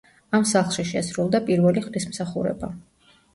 [0.35, 2.73] ამ სახლში შესრულდა პირველი ღვთისმსახურება.